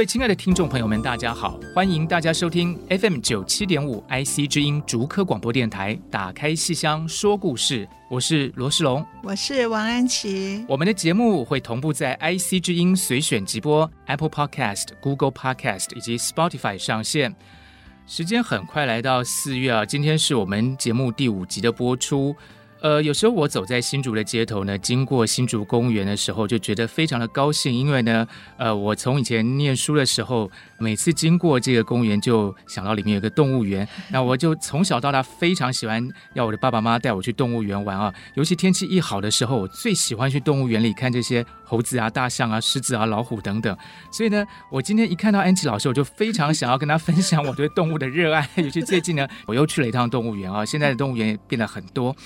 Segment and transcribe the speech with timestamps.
[0.00, 1.60] 位亲爱的听众朋友们，大家好！
[1.74, 5.94] 欢迎大家收听 FM 九七点五 IC 之音竹科广播电台。
[6.10, 10.64] 打开戏箱说故事，我是罗世龙，我是王安琪。
[10.66, 17.36] 我们的节目会同步在 IC 之音随选直播、Apple Podcast、Google Podcast 以及 Spotify 上线。
[18.06, 22.34] 时间很快来到四月啊，今天是我们节目第五集的播出。
[22.82, 28.26] 呃，有时候我走在新竹的街头呢，经过新竹公园的时候，就觉得非常的高兴，因为呢，
[28.56, 43.76] 呃，我从以前念书的时候，每次经过这个公园，就想到里面有个动物园， 那我就从小到大非常喜欢要我的爸爸妈妈带我去动物园玩啊，尤其天气一好的时候，我最喜欢去动物园里看这些猴子啊、大象啊、狮子啊、老虎等等。
[44.10, 52.16] 所以呢，我今天一看到安琪老师，我就非常想要跟他分享我对动物的热爱， 尤其最近呢，我又去了一趟动物园啊，现在的动物园也变得很多。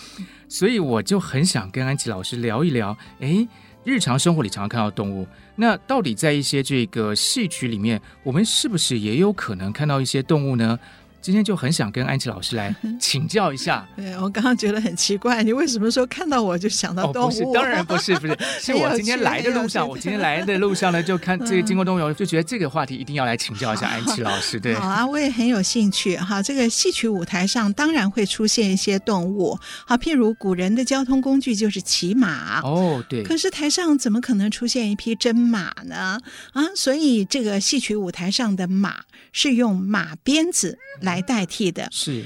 [0.55, 3.45] 所以我就很想跟安琪老师聊一聊，哎，
[3.83, 10.79] 日常生活里常常看到动物，那到底在一些这个戏曲里面，我们是不是也有可能看到一些动物呢？
[11.25, 13.89] 今天就很想跟安琪老师来 请教一下。
[13.97, 17.27] 对，我刚刚觉得很奇怪，你为什么说看到我就想到动物？
[17.27, 24.61] 哦，不是，当然不是，不是， 是我今天来的路上，我今天来的路上呢，就看这个经过动物园，就觉得这个话题一定要来请教一下安琪老师。
[24.61, 26.43] 对，好啊，我也很有兴趣哈。
[26.43, 32.61] 这个戏曲舞台上当然会出现一些动物，好，譬如古人的交通工具就是骑马。
[32.61, 33.23] 哦，对。
[33.23, 36.21] 可是台上怎么可能出现一匹真马呢？
[36.53, 41.89] 啊，所以这个戏曲舞台上的马是用马鞭子来代替的。
[41.91, 42.25] 是。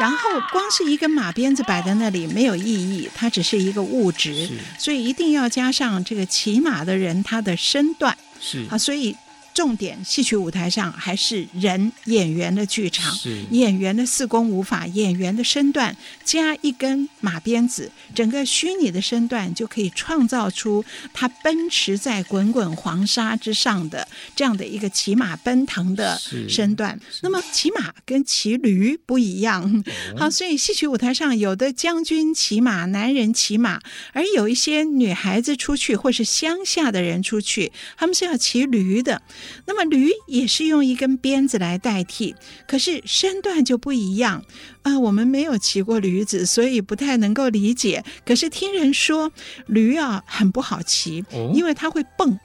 [0.00, 8.18] 然后光是一根马鞭子摆在那里没有意义，它只是一个物质，所以一定要加上这个骑马的人他的身段。
[8.40, 9.16] 是啊，所以。
[9.54, 13.16] 重点，戏曲舞台上还是人演员的剧场，
[13.52, 26.98] 演员的四功五法，演员的身段加一根马鞭子，整个虚拟的身段就可以创造出他奔驰在滚滚黄沙之上的这样的一个骑马奔腾的身段。
[27.22, 29.84] 那么骑马跟骑驴不一样，
[30.16, 33.80] 好，所以戏曲舞台上有的将军骑马，男人骑马，
[34.12, 39.22] 而有一些女孩子出去或是乡下的人出去，他们是要骑驴的。
[39.66, 42.34] 那么驴也是用一根鞭子来代替，
[42.66, 44.44] 可是身段就不一样
[44.82, 45.00] 啊、呃。
[45.00, 48.04] 我们没有骑过驴子，所以不太能够理解。
[48.24, 49.32] 可是听人说
[49.66, 51.24] 驴啊很不好骑，
[51.54, 52.38] 因为它会蹦。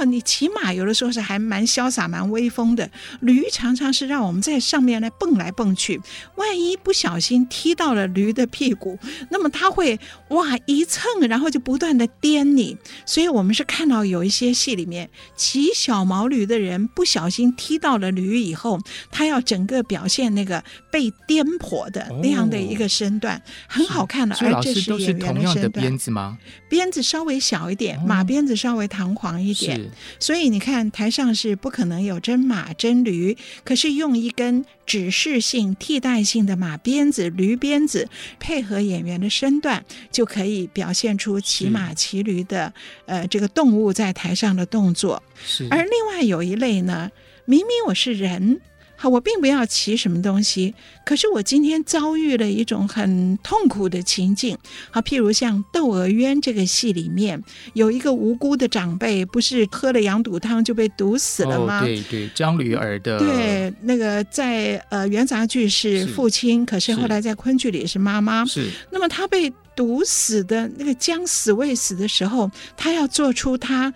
[0.00, 2.90] 哈，你骑马有的时候是还蛮潇洒、蛮威风的，
[3.20, 6.00] 驴常常是让我们在上面来蹦来蹦去，
[6.36, 8.98] 万一不小心踢到了驴的屁股，
[9.30, 12.78] 那么它会哇一蹭，然后就不断的颠你。
[13.04, 18.80] 所以我们是看到有一些戏里面骑小毛驴的人不小心踢到了驴以后，
[19.10, 24.34] 他要整个表现那个被颠簸的那样的一个身段，哦、很好看的。
[24.40, 25.84] 而这是演员的身段。
[25.84, 26.38] 鞭子吗？
[26.70, 29.89] 鞭子稍微小一点，马鞭子稍微弹簧一点。
[30.18, 38.08] 所以你看，台上是不可能有真马真驴，可是用一根指示性、替代性的马鞭子、驴鞭子
[38.38, 42.72] 配合演员的身段，就可以表现出骑马骑驴的
[43.06, 45.22] 呃这个动物在台上的动作。
[45.44, 45.66] 是。
[45.70, 47.10] 而另外有一类呢，
[47.44, 48.60] 明明我是人。
[49.02, 50.74] 好，我并不要骑什么东西，
[51.06, 54.54] 可是我今天遭遇了一种很痛苦的情境。
[54.90, 61.80] 好，譬如像《窦娥冤》这个戏里面，有一个无辜的长辈，不是喝了羊肚汤就被毒死了吗？
[61.80, 63.18] 哦、对对，张驴儿的。
[63.18, 68.44] 对，那个在呃元杂剧是父亲，是可是后来在昆剧里是妈妈。
[68.44, 68.68] 是。
[68.90, 73.94] 那么他被毒死的那个将死未死的时候，他要做出他。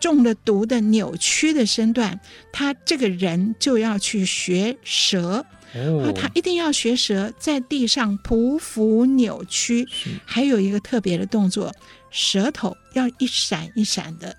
[0.00, 2.18] 中了毒的扭曲的身段，
[2.52, 5.44] 他这个人就要去学蛇，
[5.74, 9.86] 哦，他一定要学蛇，在地上匍匐扭曲，
[10.24, 11.72] 还有一个特别的动作，
[12.10, 14.36] 舌头要一闪一闪的，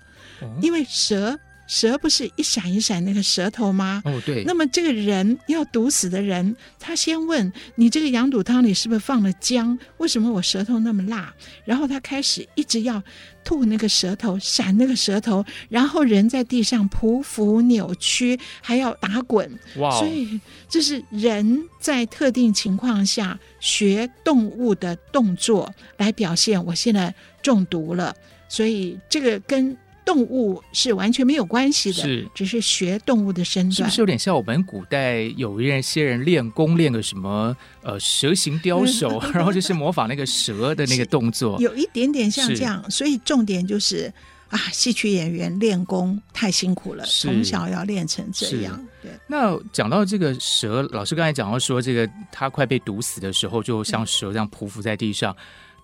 [0.60, 4.02] 因为蛇蛇不是一闪一闪那个舌头吗？
[4.04, 4.44] 哦，对。
[4.44, 9.78] 那么这个人要毒死的人，他先问你这个羊肚汤里是不是放了姜？
[9.98, 11.32] 为什么我舌头那么辣？
[11.64, 13.02] 然后他开始一直要
[13.42, 19.50] 吐那个舌头，闪那个舌头，然后人在地上匍匐扭曲，还要打滚。
[19.76, 19.90] 哇！
[19.98, 26.62] 所以这是人在特定情况下学动物的动作来表现。
[26.66, 28.14] 我现在中毒了，
[28.48, 29.76] 所以这个跟。
[30.04, 42.84] 动物是完全没有关系的，是只是学动物的身段，是不是有点像我们古代有一些人练功练个什么呃蛇形雕手， 然后就是模仿那个蛇的那个动作， 有一点点像这样。
[42.90, 44.12] 所以重点就是
[44.48, 48.84] 啊，戏曲演员练功太辛苦了，从小要练成这样。
[49.00, 49.10] 对。
[49.28, 55.32] 那讲到这个蛇，老师刚才讲到说，这个他快被毒死的时候，就像蛇这样匍匐在地上。
[55.32, 55.36] 嗯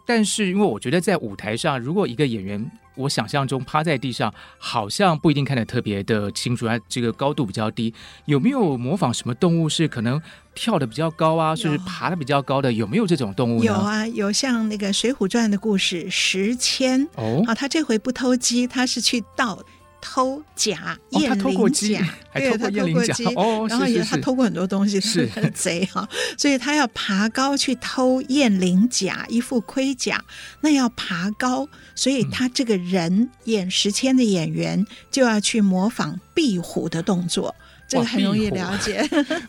[0.09, 7.93] 但是，因为我觉得在舞台上，如果一个演员，我想象中趴在地上，好像不一定看得特别的清楚，他这个高度比较低。
[8.25, 10.19] 有没有模仿什么动物是可能
[10.55, 12.73] 跳的比较高啊，甚至爬的比较高的？
[12.73, 13.67] 有没有这种动物呢？
[13.67, 19.63] 有啊，有像那个《水浒传》的故事，石迁哦，啊，他这回不偷鸡，他是去盗。
[20.01, 25.27] 偷甲验灵甲， 对，他偷过鸡，哦，然后也他偷过很多东西，是。
[25.35, 30.25] 很贼哈，所以他要爬高去偷燕灵甲，一副盔甲，
[30.61, 37.55] 那要爬高，所以他这个人演时迁的演员就要去模仿壁虎的动作。
[37.89, 39.03] 这个很容易了解，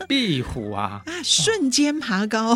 [0.08, 1.02] 壁虎啊。
[1.06, 2.54] 啊，瞬间爬高。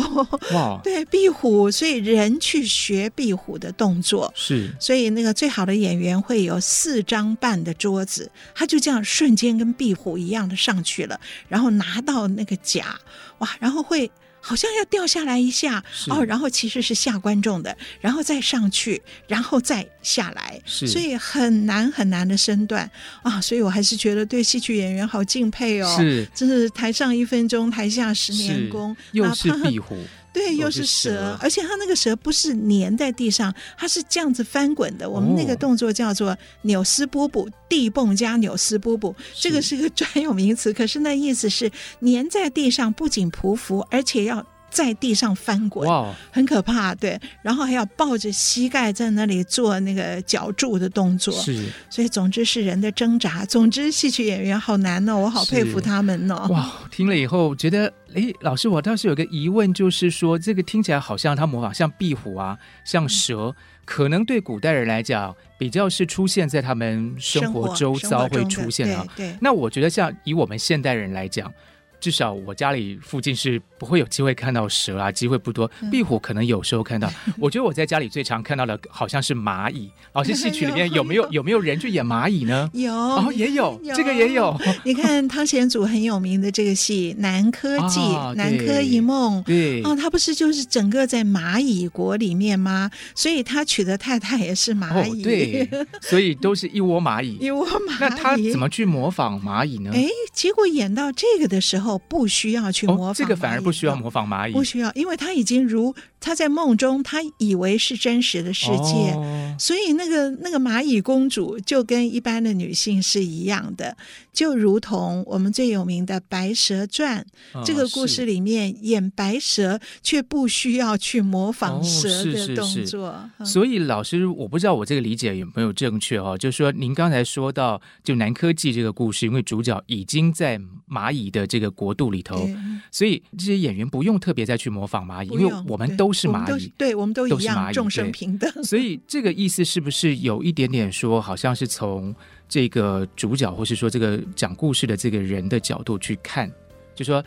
[0.51, 0.79] 哇！
[0.83, 4.33] 对，壁虎，所以人去学壁虎的动作。
[4.35, 12.99] 是，所以那个最好的演员会有四张半的桌子，他就这样瞬间跟壁虎一样的上去了，然后拿到那个甲。
[13.37, 14.09] 哇，然后会。
[14.47, 22.89] 好像要掉下来一下哦，然后其实是吓观众的，然后再上去，然后再下来，所以很难很难的身段
[23.23, 29.97] 啊，所以我还是觉得对戏曲演员好敬佩哦，是，真是台上一分钟，台下十年功，又是壁虎。
[30.35, 35.09] 对，又是蛇，而且它那个蛇不是粘在地上，它是这样子翻滚的。
[35.09, 40.73] 我们那个动作叫做扭丝波补，地蹦加扭丝波补，这个是个专有名词。
[40.73, 41.71] 可是那意思是
[42.01, 44.45] 粘在地上，不仅匍匐，而且要。
[44.69, 47.19] 在地上翻滚，哇，很可怕，对。
[47.41, 51.65] 然后还要抱着膝盖在那里做那个脚柱的动作，是。
[51.89, 53.45] 所以总之是人的挣扎。
[53.45, 56.47] 总之，戏曲演员好难哦，我好佩服他们哦。
[56.49, 69.07] 哇，听了以后觉得，哎，老师，我倒是有个疑问，就是说，这个听起来好像他模仿像壁虎啊，像蛇，嗯、可能对古代人来讲，比较是出现在他们生活周遭会出现的。
[69.15, 69.37] 对，对。
[69.39, 71.53] 那我觉得，像以我们现代人来讲。
[71.99, 75.69] 至少我家里附近是不会有机会看到蛇啊，机会不多。
[75.91, 77.11] 壁虎可能有时候看到。
[77.39, 79.89] 我觉得我在家里最常看到的好像是蚂蚁。
[80.13, 82.69] 老师，戏曲里面有没有有没有人去演蚂蚁呢？
[82.73, 84.55] 有，哦，也有，这个也有。
[84.83, 87.99] 你看汤显祖很有名的这个戏《南柯记》，
[88.35, 89.41] 《南柯一梦》。
[89.43, 92.91] 对，哦，他不是就是整个在蚂蚁国里面吗？
[93.15, 95.23] 所以他娶的太太也是蚂蚁。
[95.23, 95.67] 对，
[96.01, 97.37] 所以都是一窝蚂蚁。
[97.39, 97.97] 一窝蚂蚁。
[97.99, 99.91] 那他怎么去模仿蚂蚁呢？
[99.93, 101.84] 哎，结果演到这个的时候。
[102.09, 113.95] 不需要去模仿，这个反而不需要模仿蚂蚁，不需要，因为他已经如他在梦中，他以为是真实的世界，哦、所以那个那个蚂蚁公主就跟一般的女性是一样的，
[114.33, 117.25] 就如同我们最有名的《白蛇传》
[117.59, 123.29] 哦、这个故事里面演白蛇，却不需要去模仿蛇的动作。
[123.43, 130.59] 所以老师，我不知道我这个理解有没有正确哦，就是说您刚才说到就《南科技》这个故事，因为主角已经在
[130.89, 132.47] 蚂蚁的这个国度里头，
[132.91, 138.51] 所以这些演员不用特别再去模仿蚂蚁，因为我们都是蚂蚁，对，我们都一样，众生平等。
[138.63, 142.13] 所以这个意思是不是有一点点说，好像是从
[142.47, 146.51] 这个主角，或是说这个讲故事的这个人的角度去看，
[146.93, 147.23] 就说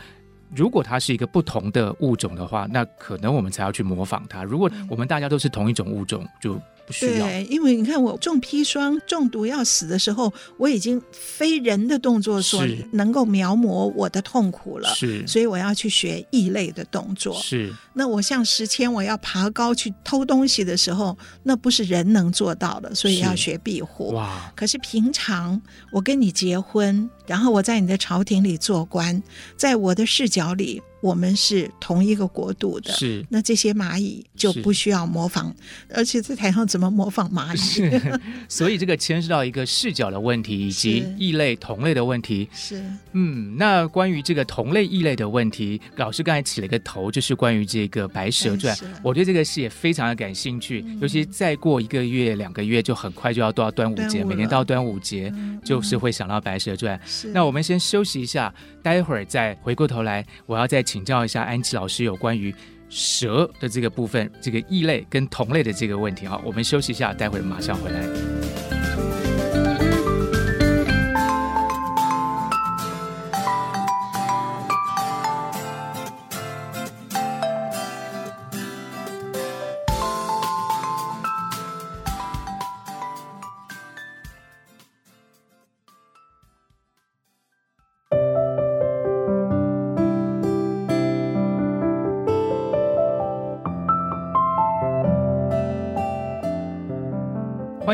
[0.55, 4.45] 如果它是一个不同的物种的话，那可能我们才要去模仿它。
[4.45, 6.61] 如果我们大家都是同一种物种，就。
[7.01, 17.35] 对，因为你看我中砒霜中毒要死的时候，我已经非人的动作所能够描摹我的痛苦了，是，所以我要去学异类的动作。
[17.41, 24.13] 是，那我像时迁，我要爬高去偷东西的时候，那不是人能做到的，所以要学壁虎。
[24.13, 24.53] 哇！
[24.57, 25.61] 可是平常
[25.93, 29.23] 我跟你结婚，然后我在你的朝廷里做官，
[29.57, 30.83] 在我的视角里。
[31.01, 33.25] 我们是同一个国度的，是。
[33.31, 35.53] 那这些蚂蚁就不需要模仿，
[35.95, 37.57] 而且在台上怎么模仿蚂蚁？
[37.57, 42.49] 是， 所以这个牵涉到一个视角的问题，以及异类同类的问题。
[42.53, 48.75] 是，嗯，那关于这个同类异类的问题，老师刚才起了一个头，就是关于这个《白蛇传》，
[49.05, 56.99] 我对这个戏也非常的感兴趣，嗯、尤其再过一个月、两个月，就很快就要到端午节，午每年到端午节、嗯、就是会想到《白蛇传》。
[57.07, 58.53] 是，那我们先休息一下，
[58.83, 60.85] 待会儿再回过头来，我要再。
[60.89, 62.55] 请教一下安琪老师有关于
[62.89, 66.25] 蛇的这个部分，这个异类跟同类的这个问题。
[66.25, 68.38] 好，我们休息一下，待会儿马上回来。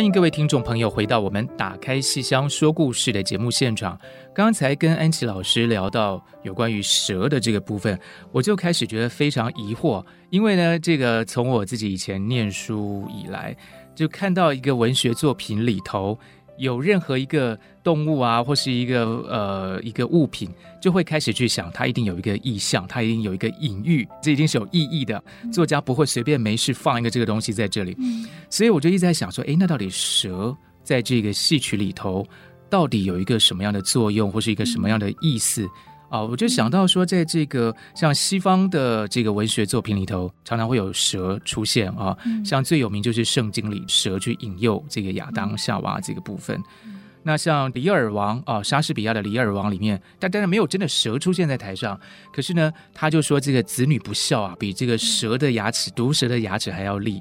[0.05, 3.99] 欢迎各位听众朋友回到我们打开戏箱说故事的节目现场。
[4.35, 7.99] 刚才跟安琪老师聊到有关于蛇的这个部分，
[8.31, 13.57] 我就开始觉得非常疑惑，因为呢，这个从我自己以前念书以来，
[13.95, 16.19] 就看到一个文学作品里头。
[16.57, 20.49] 有任何一个动物啊，或是一个呃一个物品，
[20.81, 25.23] 就会开始去想，它一定有一个意象，它一定有一个隐喻，这一定是有意义的。
[25.53, 27.97] 作家不会随便没事放一个这个东西在这里，
[28.49, 32.27] 所以我就一直在想说，诶，那到底蛇在这个戏曲里头，
[32.71, 35.69] 到底有一个什么样的作用，或是一个什么样的意思？
[36.14, 42.16] 啊，我就想到说，在这个像西方的这个文学作品里头，常常会有蛇出现啊。
[42.44, 46.62] 像最有名就是圣经里蛇去引诱这个亚当夏娃这个部分。
[47.25, 51.99] 那像《李尔王》啊，莎士比亚的《李尔王》里面，但当然没有真的蛇出现在台上，
[52.33, 57.21] 可是呢，他就说这个子女不孝啊，比这个蛇的牙齿，毒蛇的牙齿还要利。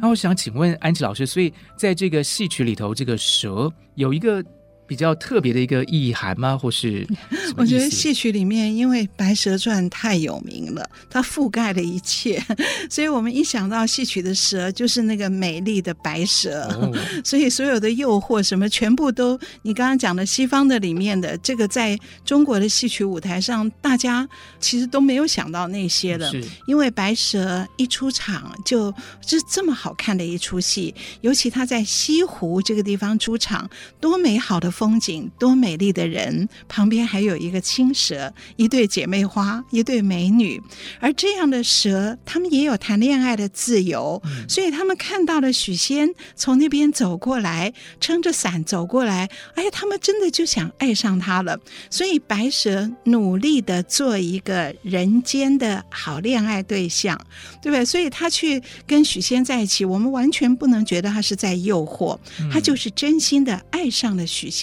[0.00, 4.44] 那我想请问安琪老师，所以在这个戏曲里头，这个蛇有一个。
[4.86, 6.58] 比较特别的一个意涵吗？
[6.58, 7.06] 或是
[7.56, 12.42] 我觉得戏曲里面，因为《白蛇传》太有名了，它覆盖了一切，
[12.90, 16.92] 所以我们一想到戏曲的蛇，就是那个美丽的白蛇，哦、
[17.24, 24.28] 所以所有的诱惑什么，全部都你刚刚讲的西方的里面的这个，在中国的戏曲舞台上，大家
[24.60, 26.30] 其实都没有想到那些的。
[26.30, 28.92] 是因为白蛇一出场就
[29.24, 34.70] 就是这么好看的一出戏，尤其他在西湖这个地方出场，多美好的。
[34.82, 40.60] 风景多美丽的人，旁边还有一个青蛇，一对姐妹花，一对美女。
[40.98, 51.56] 而这样的蛇，他们也有谈恋爱的自由，嗯、所以他们看到了许仙从那边走过来，撑着伞走过来，哎，他们真的就想爱上他了。
[51.88, 57.16] 所以白蛇努力的做一个人间的好恋爱对象，
[57.62, 57.84] 对不对？
[57.84, 64.61] 所以他去跟许仙在一起，我们完全不能觉得他是在诱惑，嗯、他就是真心的爱上了许仙。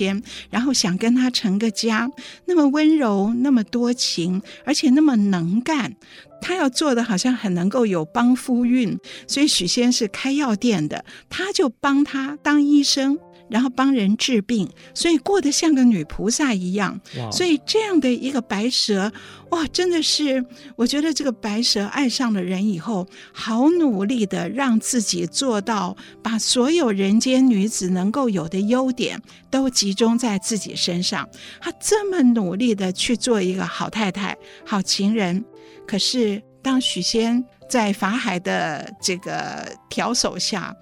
[0.50, 2.10] 然后想跟他成个家，
[2.46, 5.96] 那么温柔，那么多情，而且那么能干。
[6.42, 13.20] 他要做的好像很能够有帮夫运，所以许仙是开药店的，他就帮他当医生。
[13.50, 17.00] 然后帮人治病，所以过得像个女菩萨一样。
[17.32, 19.12] 所以这样的一个白蛇，
[19.50, 20.44] 哇，真的是，
[20.76, 31.28] 我觉得这个白蛇爱上了人以后，好努力的让自己做到把所有人间女子能够有的优点都集中在自己身上。
[31.60, 35.44] 她这么努力的去做一个好太太、好情人，
[35.88, 40.76] 可是当许仙在法海的这个挑手下。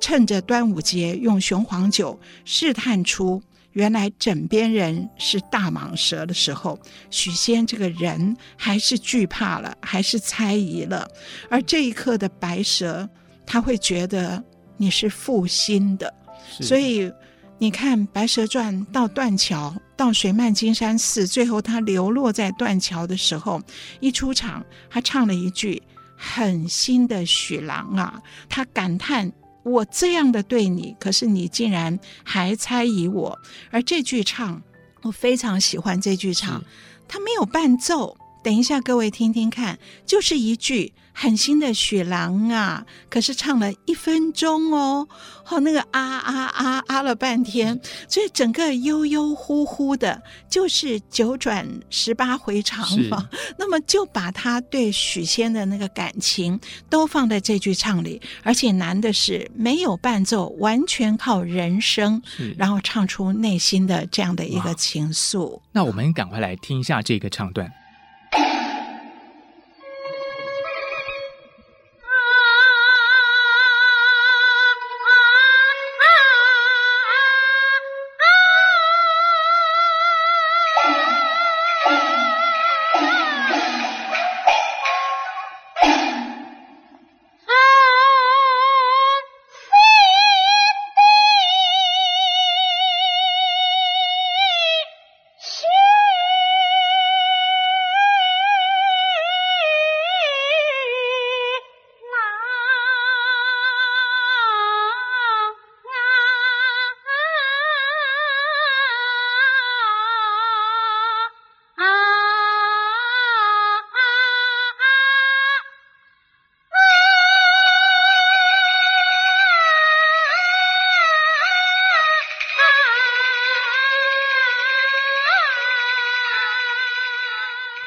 [0.00, 6.78] 趁着端午节，用雄黄酒试探出原来枕边人是大蟒蛇的时候，
[7.10, 11.08] 许仙这个人还是惧怕了，还是猜疑了。
[11.48, 13.08] 而这一刻的白蛇，
[13.46, 14.42] 他会觉得
[14.76, 16.12] 你是负心的。
[16.60, 17.12] 所以
[17.58, 23.60] 你看《白蛇传》到断桥，到水漫金山寺，最后他流落在断桥的时候，
[24.00, 25.82] 一出场，他唱了一句
[26.16, 29.30] “狠心的许郎啊”，他感叹。
[29.68, 33.38] 我这样的对你，可是你竟然还猜疑我。
[33.70, 34.62] 而这句唱，
[35.02, 36.62] 我非常喜欢这句唱，
[37.06, 38.16] 它没有伴奏。
[38.42, 40.92] 等一下，各位听听看，就是一句。
[41.20, 42.86] 狠心的雪狼啊！
[43.10, 45.08] 可是唱了一分钟哦，
[45.48, 53.28] 哦，那个啊啊啊啊了半天，所以整个悠悠忽忽的，就是九转十八回肠嘛。
[53.58, 56.56] 那么就把他对许仙的那个感情
[56.88, 62.22] 都放在这句唱里，而且难的是没有伴奏，完全靠人声，
[62.56, 65.60] 然后唱出内心的这样的一个情愫。
[65.72, 67.68] 那我们赶快来听一下这个唱段。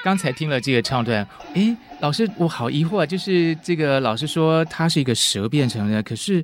[0.03, 6.43] 刚才听了这个唱段，诶，老师，我好疑惑，就是这个老师说他是一个蛇变成的，可是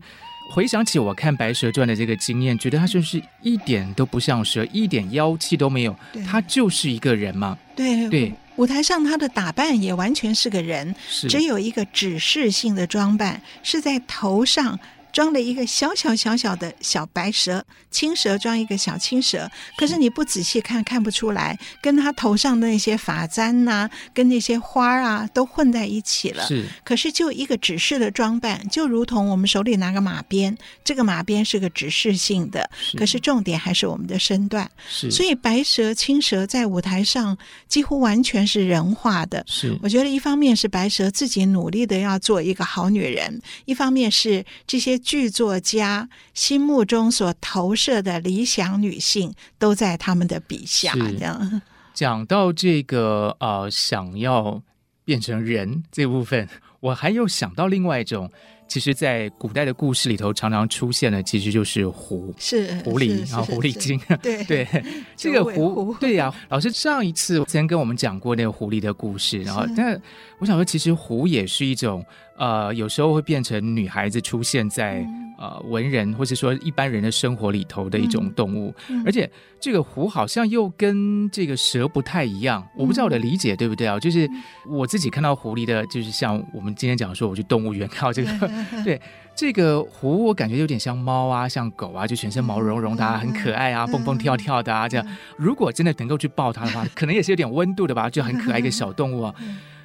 [0.54, 5.96] 回想起我看《白蛇传》的这个经验，觉得他就是一点都不像蛇，一点妖气都没有，
[6.26, 7.58] 他就是一个人嘛。
[7.76, 14.80] 对对，舞台上他的打扮也完全是个人，是只有一个指示性的装扮，是在头上。
[15.14, 26.46] 装了一个小小小小的小白蛇，青蛇装一个小青蛇，可是你不仔细看，看不出来，跟他头上的那些发簪呐、啊，跟那些花啊，都混在一起了。
[26.46, 34.70] 是，可是就一个指示的装扮，就如同我们手里拿个马鞭，这个马鞭是个指示性的，是可是重点还是我们的身段。
[34.88, 37.36] 是，所以白蛇、青蛇在舞台上
[37.68, 39.44] 几乎完全是人化的。
[39.48, 44.97] 是，我觉得一方面是白蛇自己努力的要做一个好女人，一方面是这些。
[44.98, 50.94] 剧作家心目中所投射的理想女性，都在他们的笔下。
[50.94, 51.62] 这样
[51.94, 54.62] 讲到这个呃，想要
[55.04, 56.48] 变成人这部分，
[56.80, 58.30] 我还有想到另外一种。
[58.70, 64.68] 其实，在古代的故事里头，常常出现的其实就是狐，是狐狸，然后狐狸精，对 对，
[65.16, 66.36] 这个狐，对呀、啊。
[66.50, 69.98] 老师上一次曾跟我们讲过那个狐狸的故事，然后，但
[70.40, 72.06] 我想说，其实狐也是一种，
[72.38, 75.00] 呃，有时候会变成女孩子出现在。
[75.02, 79.30] 嗯呃，文人或是说一般人的生活里头的一种动物，嗯嗯、而且
[79.60, 82.60] 这个狐好像又跟这个蛇不太一样。
[82.74, 84.00] 嗯、我不知道我的理解对不对啊？
[84.00, 84.28] 就是
[84.68, 88.32] 我自己看到狐狸的，就是像我们今天讲说，我去动物园看到这个，
[88.74, 89.00] 嗯、对
[89.36, 95.06] 这个狐，我感觉有点像猫啊，像狗啊，就全身毛茸茸的，很可爱啊，蹦蹦跳跳的啊，这样。
[95.38, 99.36] 如果真的能够去抱它的话，可能也是有点温度的吧，就很可爱一个小动物啊。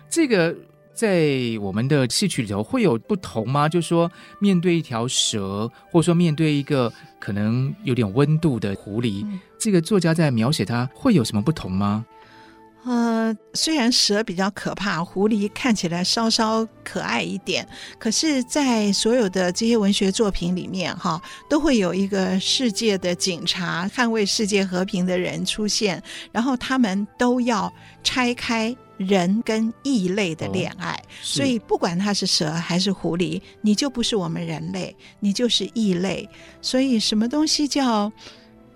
[0.08, 0.56] 这个。
[0.94, 1.30] 在
[1.60, 3.68] 我们的戏曲里头会有不同吗？
[3.68, 12.04] 就是说，面对一条蛇，或者说面对一个可能有点温度的狐狸，嗯、这个作家在描写它会有什么不同吗？
[12.84, 17.66] 呃，虽然蛇比较可怕，狐狸看起来稍稍可爱一点，
[17.98, 28.76] 可是，在所有的这些文学作品里面，哈，都会有一个世界的警察，捍卫世界和平的人出现，然后他们都要拆开。
[28.98, 36.28] 人跟异类的恋爱，哦、所以不管他是蛇还是狐狸，你就不是我们人类，你就是异类。
[36.60, 38.12] 所以什么东西叫？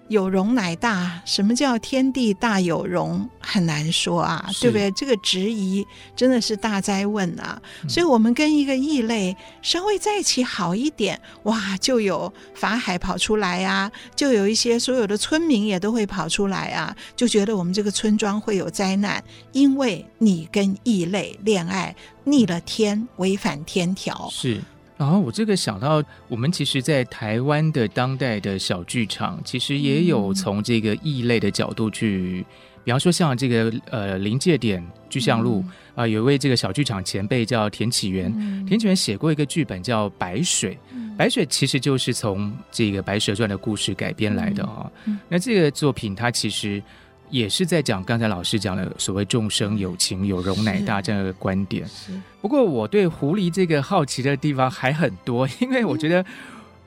[0.08, 3.28] 有容乃大，什么叫天地大有容？
[3.40, 4.90] 很难说啊，对不对？
[4.92, 7.60] 这个质疑真的是大灾问啊！
[7.82, 24.28] 嗯、所以，我们跟一个异类稍微在一起好一点，哇，就有法海跑出来啊，就有一些所有的村民也都会跑出来啊，就觉得我们这个村庄会有灾难，因为你跟异类恋爱逆了天，违反天条。
[24.32, 24.60] 是。
[24.98, 32.44] 然后我这个想到，我们其实，在台湾的当代的小剧场，其实也有从这个异类的角度去，嗯、
[32.84, 35.62] 比方说像这个呃临界点巨象录
[35.94, 44.90] 啊、有一位这个小剧场前辈叫田启源，嗯、田启源写过一个剧本叫《白水》，嗯、白水其实就是从这个《白蛇传》的故事改编来的啊。
[45.28, 46.82] 那这个作品它其实。
[47.30, 51.86] 也是在讲刚才老师讲的所谓众生有情有容乃大这样的观点。
[51.86, 52.12] 是。
[52.40, 56.24] 不过我对狐狸这个好奇的地方还很多，因为我觉得，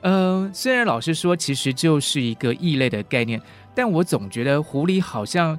[0.00, 3.40] 嗯、呃，虽然老师说其实就是一个异类的概念，
[3.74, 5.58] 但我总觉得狐狸好像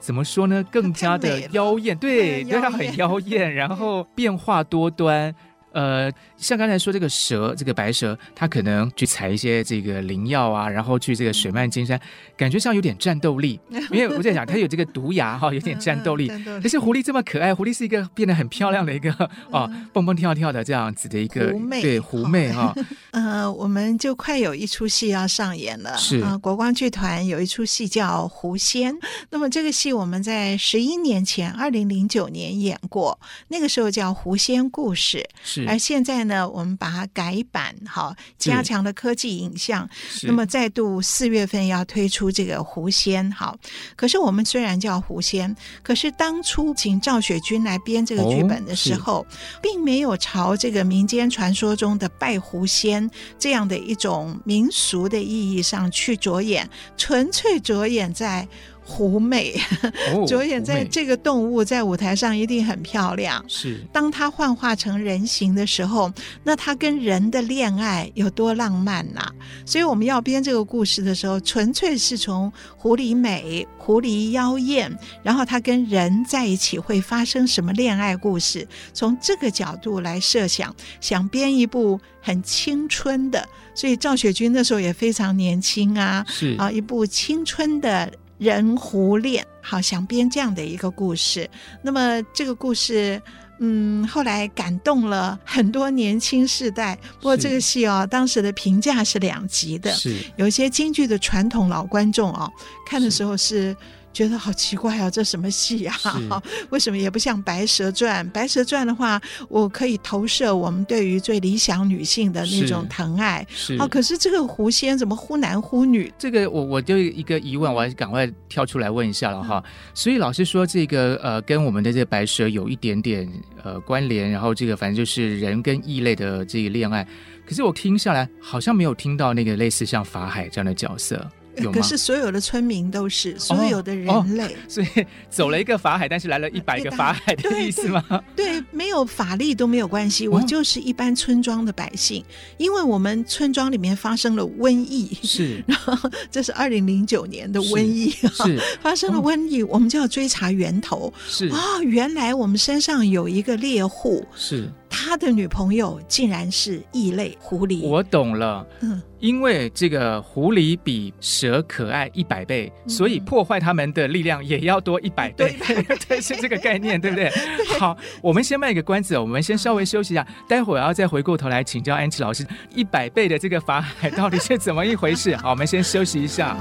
[0.00, 5.34] 怎么说呢，更加的妖艳，对，对，它很妖艳，然后变化多端。
[5.74, 12.00] 呃，像刚才说这个蛇，这个白蛇，它可能去采一些这个灵药啊，然后去这个水漫金山，
[12.36, 13.58] 感觉上有点战斗力。
[13.90, 16.28] 因为我在想，它有这个毒牙哈，有点战斗力。
[16.62, 19.10] 可是狐狸这么可爱，狐狸是一个变得很漂亮的一个
[19.50, 22.72] 哦，蹦蹦跳跳的这样子的一个狐媚，对狐媚哈。
[23.10, 28.94] 呃，我们就快有一出戏要上演了，是啊，国光剧团有一出戏叫《狐仙》，
[29.30, 35.63] 那么这个戏我们在十一年前，二零零九年演过，那个时候叫《狐仙故事》，是。
[35.68, 39.88] 而现在呢，我们把它改版，好，加强了科技影像。
[40.22, 43.56] 那么再度四月份要推出这个狐仙，好。
[43.96, 49.26] 可是我们虽然叫狐仙，可是当初请赵雪君来编这个剧本的时候，哦、
[49.62, 58.46] 并没有朝这个民间传说中的拜狐仙这样的一种民俗的意义上去着眼，纯粹着眼在。
[58.84, 59.58] 狐媚，
[60.28, 63.42] 着眼在这个动物在舞台上一定很漂亮。
[63.48, 66.12] 是，当它幻化成人形的时候，
[66.44, 69.32] 那它跟人的恋爱有多浪漫呐、啊？
[69.64, 78.68] 所以我们要编这个故事的时候，纯粹是从狐狸美、狐狸妖艳，然后它跟人在一起会发生什么恋爱故事？
[78.92, 88.12] 从这个角度来设想，想编一部很青春的，所以赵雪君那时候也非常年轻啊，是啊，一部青春的。
[88.38, 91.48] 人狐恋，好想编这样的一个故事。
[91.82, 93.20] 那么这个故事。
[93.60, 96.98] 嗯，后来感动了很多年轻世代。
[97.20, 99.92] 不过这个戏哦，当时的评价是两极的。
[99.92, 102.50] 是有一些京剧的传统老观众哦，
[102.84, 103.74] 看的时候是。
[104.14, 105.94] 觉得好奇怪啊，这什么戏啊？
[106.70, 108.24] 为什么也不像《白蛇传》？
[108.32, 113.44] 《白蛇传》的话，我可以投射我们对于最理想女性的那种疼爱。
[113.50, 116.10] 是哦，可是这个狐仙怎么忽男忽女？
[116.16, 119.62] 这个我我就一个疑问，我还是赶快跳出来问一下了哈。
[119.92, 123.28] 所以老师说这个呃，跟我们的这个白蛇有一点点
[123.64, 127.04] 呃关联，然后这个反正就是人跟异类的这个恋爱。
[127.44, 131.28] 可是我听下来好像没有听到那个类似像法海这样的角色。
[131.72, 138.02] 可是所有的村民都是所有的人类，哦哦、所以走了一个法海，但是来了一百个法海的意思吗？
[138.34, 142.26] 对，对，没有法力都没有关系，我就是一般村庄的百姓，哦、
[142.58, 148.60] 因为我们村庄里面发生了瘟疫，是， 然后这是二零零九年的瘟疫，是，是。
[148.80, 151.48] 发生了瘟疫，我们就要追查源头，是。
[151.48, 154.68] 啊、哦，原来我们身上有一个猎户，是。
[154.96, 158.64] 他的女朋友竟然是异类狐狸，我懂了。
[158.80, 165.56] 嗯，因为这个狐狸比蛇可爱一百倍，嗯、所以破坏他们的力量也要多一百倍。
[165.66, 167.28] 对，对， 是这个概念，对不对？
[167.28, 175.34] 对，好，我们先卖个关子，我们先稍微休息一下，待会儿要再回过头来请教安琪老师，一百倍的这个法海到底是怎么一回事？
[175.34, 176.56] 好，我们先休息一下。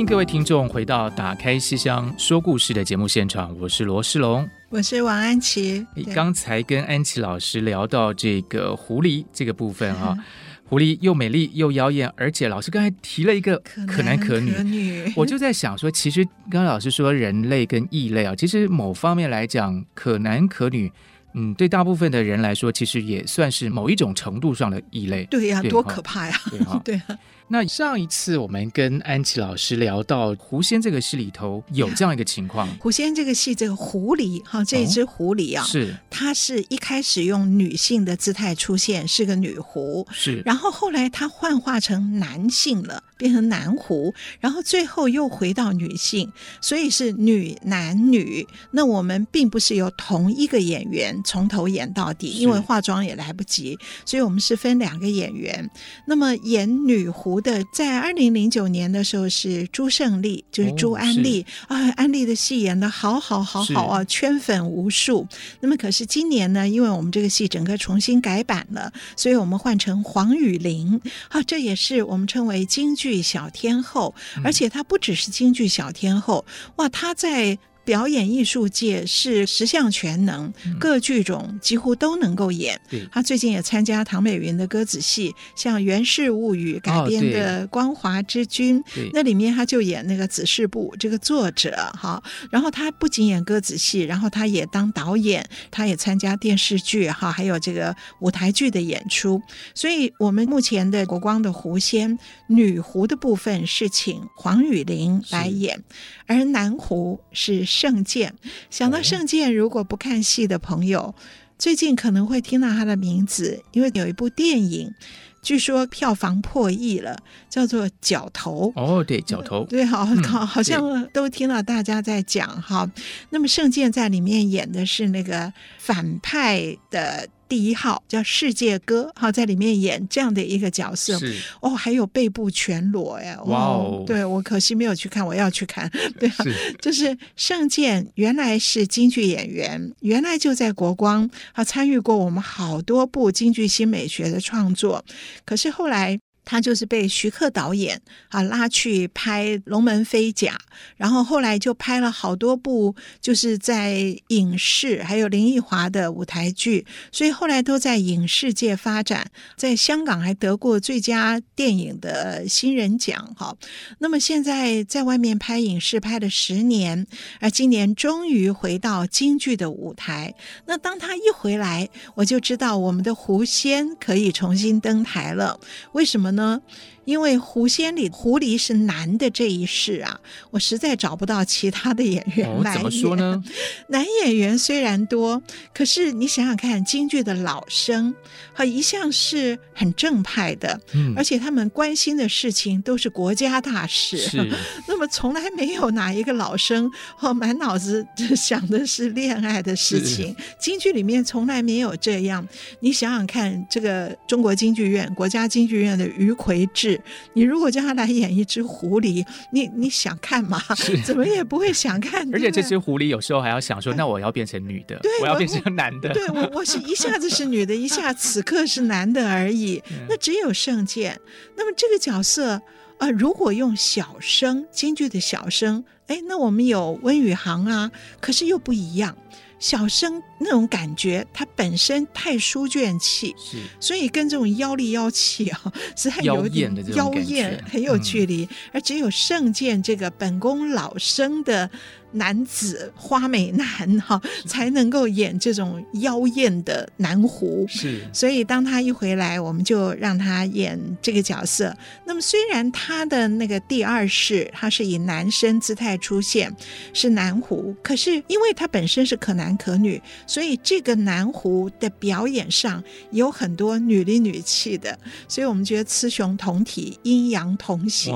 [0.00, 5.86] 迎各位听众回到《打开西厢说故事》的节目现场，我是罗世龙，我是王安琪。
[6.14, 10.16] 刚才跟安琪老师聊到这个狐狸这个部分啊，
[10.64, 20.90] 狐狸又美丽又妖艳，而且老师刚才提了一个可男可女，可女我就在想说，其实刚刚老师说人类跟异类啊，其实某方面来讲，可男可女。
[21.32, 25.24] 嗯，对大部分的人来说，其实也算是某一种程度上的异类。
[25.26, 26.34] 对呀、啊，多可怕呀！
[26.50, 27.18] 对啊，对啊。
[27.52, 43.02] 那上一次我们跟安琪老师聊到《狐仙》这个戏里头有这样一个情况，《狐仙》这个戏，这个狐狸哈，这一只狐狸啊，是它是一开始用女性的姿态出现，是个女狐，是，然后后来它幻化成男性了。
[43.20, 46.32] 变成男狐，然后最后又回到女性，
[46.62, 48.48] 所以是女男女。
[48.70, 55.70] 那我们并不是由同一个演员从头演到底，因为化妆也来不及，所以我们是分两个演员。
[56.06, 65.26] 那么演女狐的，在二零零九年的时候是朱胜利，就是朱安利啊，安利的戏演得好好好好啊，圈粉无数。
[65.60, 73.20] 那么可是今年呢，因为我们这个戏整个重新改版了，所以我们换成黄雨玲啊，这也是我们称为京剧。
[73.30, 76.44] 小天后，而且她不只是京剧小天后，
[76.76, 77.58] 哇，她在。
[77.90, 82.80] 表演艺术界是十项全能，各剧种几乎都能够演。
[82.90, 92.22] 嗯、他最近也参加唐美云的歌子戏，像《源氏物语》改编的《光华之君》，哦，那里面他就演那个子式部这个作者哈。
[92.48, 99.42] 然后他不仅演歌子戏，然后他也当导演，他也参加电视剧哈，还有这个舞台剧的演出。
[99.74, 105.82] 所以，我们目前的国光的狐仙女狐的部分是请黄雨玲来演，
[106.28, 107.66] 而男狐是。
[107.80, 108.34] 盛鉴，
[108.68, 111.14] 想到圣剑，如果不看戏的朋友，
[111.58, 114.92] 最近可能会听到他的名字，因为有一部电影，
[115.40, 117.16] 据说票房破亿了，
[117.48, 118.70] 叫做《角头》。
[118.78, 122.86] 哦，对，角头，对，好好，好像都听到大家在讲哈。
[123.30, 127.26] 那么圣剑在里面演的是那个反派的。
[127.50, 131.18] 第一号叫世界歌》哈，在里面演这样的一个角色，
[131.60, 136.76] 哦，还有背部全裸哎，哇哦，对，我可惜没有去看，我要去看，对啊，是。
[136.80, 145.04] 就是圣剑原来是京剧演员，原来就在国光，他参与过我们好多部京剧新美学的创作，
[145.44, 146.20] 可是后来。
[146.50, 150.52] 他就是被徐克导演啊拉去拍《龙门飞甲》，
[150.96, 163.32] 然后后来就拍了好多部，就是在影视还有林奕华的舞台剧，所以后来都在影视界发展，在香港还得过最佳电影的新人奖。
[163.36, 163.56] 哈，
[164.00, 167.06] 那么现在在外面拍影视拍了十年，
[167.38, 170.34] 而今年终于回到京剧的舞台。
[170.66, 175.60] 那当他一回来，我就知道我们的狐仙可以重新登台了。
[175.92, 176.39] 为什么呢？
[176.40, 176.62] 呢，
[177.10, 180.20] 因为狐仙里狐狸是男的这一世啊，
[180.52, 182.74] 我实在找不到其他的演员来演。
[182.74, 183.42] 哦，怎么说呢？
[183.88, 185.42] 男演员虽然多，
[185.74, 188.14] 可是你想想看，京剧的老生，
[188.54, 194.48] 他一向是很正派的，嗯，而且他们关心的事情都是国家大事，是。
[194.86, 200.36] 那么从来没有哪一个老生哦，满脑子想的是恋爱的事情。
[200.60, 202.46] 京剧里面从来没有这样。
[202.78, 206.99] 你想想看，这个中国京剧院、国家京剧院的于魁智，
[207.32, 210.60] 你如果叫他来演一只狐狸，你你想看吗？
[211.04, 212.28] 怎么也不会想看。
[212.34, 216.12] 而且这只狐狸有时候还要想说，那我要变成女的，对，我要变成男的。
[216.12, 219.82] 对，我我是一下子是女的，一下此刻是男的而已。
[220.08, 221.20] 那只有圣剑。
[221.56, 222.62] 那么这个角色啊，
[222.98, 229.16] 呃，如果用小生，京剧的小生，哎，那我们有温宇航啊，可是又不一样。
[229.58, 238.44] 小生那种感觉，他本身太书卷气，是，所以跟这种妖力妖气啊，是很有点妖艳，很有距离。
[238.44, 241.70] 嗯、而只有圣剑这个本宫老生的。
[242.12, 247.64] 男子花美男哈，才能够演这种妖艳的男狐。
[247.68, 251.72] 是，所以当他一回来，我们就让他演这个角色。
[252.04, 256.52] 那么虽然他的那个第二世，他是以男生姿态出现，
[256.92, 264.96] 是男狐，可是因为他本身是可男可女，所以这个南湖的表演上有很多女里女气的。
[265.26, 268.14] 所以我们觉得雌雄同体，阴阳同行。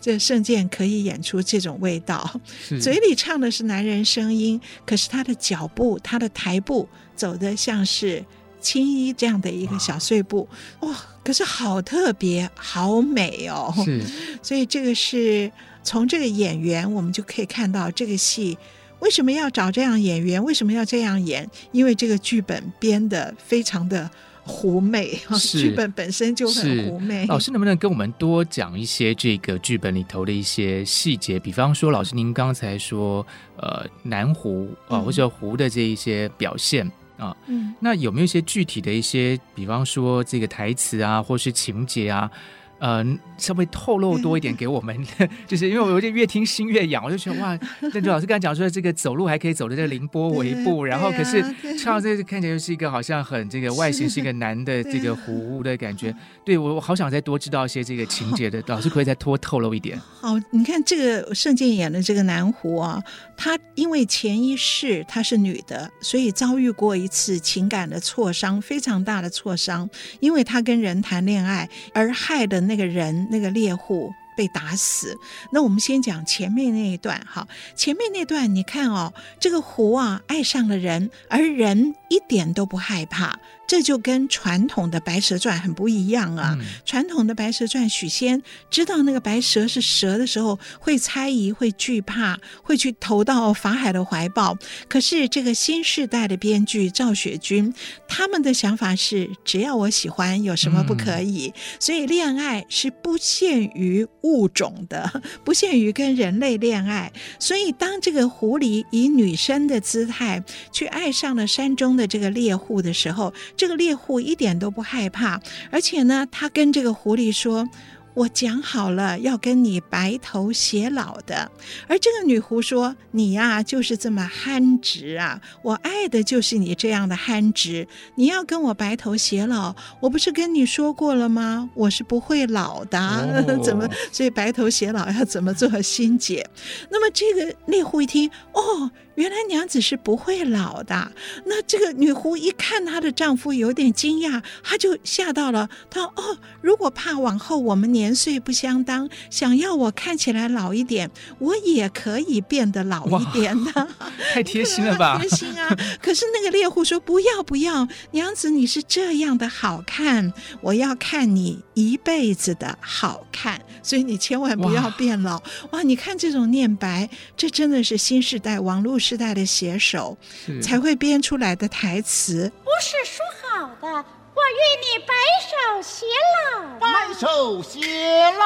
[0.00, 2.40] 这圣剑可以演出这种味道，
[2.80, 3.38] 嘴里唱。
[3.38, 8.24] 的是男人声音，可是他的脚步、他的台步走的像是
[8.60, 10.48] 青衣这样的一个小碎步，
[10.80, 10.92] 哇！
[11.22, 13.72] 可是好特别，好美哦。
[13.84, 14.02] 是，
[14.42, 15.52] 所以这个是
[15.84, 18.58] 从这个演员，我们就可以看到这个戏
[19.00, 21.48] 为什么要找这样演员，为什么要这样演？
[21.72, 24.10] 因为这个剧本编的非常的。
[24.50, 27.26] 狐媚，剧本本身就很狐媚。
[27.26, 31.38] 老师能不能跟我们多讲一些这个剧本里头的一些细节？
[31.38, 33.26] 比方说，老师您刚才说，
[33.58, 42.30] 呃，南湖啊、呃，或者湖的这一些表现啊，嗯，那有没有一些具体的一些，比方说这个台词啊，或是情节啊？
[42.78, 43.04] 呃，
[43.36, 47.58] 稍微透露多一点给我们，嗯、 就是因为我有点越听心越痒，我就觉得哇，
[47.92, 51.44] 那就老师刚才讲说这个走路还可以走的这个凌波微步，然后可是
[51.76, 56.14] 唱这个看起来就是一个好像很这个外形是一个男的这个狐的感觉，
[56.44, 60.00] 对，我我好想再多知道一些这个情节的， 老师可以再多透露一点。
[60.20, 63.02] 好，你看这个圣剑演的这个男狐啊，
[63.38, 69.88] 他因为前一世他是女的，所以遭遇过一次情感的挫伤，非常大的挫伤，
[70.20, 72.58] 因为他跟人谈恋爱而害的。
[72.58, 75.16] 那个人，那个猎户被打死。
[75.52, 77.46] 那我们先讲前面那一段，哈，
[77.76, 83.38] 前面那段你看哦，这个狐啊爱上了人，而人一点都不害怕。
[83.68, 86.56] 这就跟传统的《白蛇传》很不一样啊！
[86.58, 94.56] 嗯、传统的《白蛇传》，许仙知道那个白蛇是蛇的时候，会猜疑、会惧怕，会去投到法海的怀抱。
[94.88, 97.72] 可是这个新世代的编剧赵雪君，
[98.08, 101.52] 他们的想法是：只要我喜欢，有什么不可以？
[101.54, 107.12] 嗯、所以恋爱是不限于物种的， 不限于跟人类恋爱。
[107.38, 115.38] 所以当这个狐狸以女生的姿态去爱上了山中的这个猎户的时候，这个猎户一点都不害怕，
[115.70, 117.68] 而且呢，他跟这个狐狸说。
[118.14, 121.48] 我讲好了要跟你白头偕老的，
[121.86, 125.40] 而这个女狐说：“你呀，就是这么憨直啊！
[125.62, 127.86] 我爱的就是你这样的憨直。
[128.16, 131.70] 你要跟我白头偕老，我不是跟你说过了吗？
[131.74, 133.88] 我是不会老的，哦、 怎么？
[134.10, 136.44] 所以白头偕老要怎么做心姐？
[136.90, 141.10] 那么这个猎户一听，哦。”原来娘子是不会老的。
[141.46, 145.68] 那这个女狐一看她的丈夫有点惊讶，她就吓到了。
[145.90, 153.88] 她说：“哦，如果怕往后我们年岁不相当，想要我看起来老一点，我也可以变得老一点的。”
[154.32, 155.18] 太贴心了吧？
[155.20, 155.76] 贴心啊！
[156.00, 165.38] 可是那个猎户说：“不要不要，娘子你是这样的好看，我要看你一辈子的好看，所以你千万不要变老。”
[165.72, 165.82] 哇，哇！
[165.82, 170.18] 你看这种念白，这真的是新时代网络时代的写手
[170.62, 172.52] 才会编出来的台词。
[172.62, 175.14] 不是说好的，我与你白
[175.48, 176.04] 首偕
[176.52, 178.44] 老，白首偕老。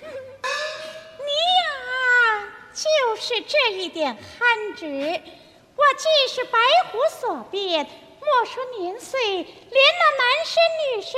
[1.20, 4.86] 你呀，就是这一点憨直。
[5.76, 6.58] 我既是白
[6.90, 7.86] 狐所变，
[8.18, 10.56] 莫说年岁，连那男生
[10.96, 11.12] 女生